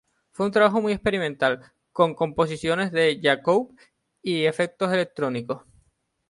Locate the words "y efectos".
4.23-4.91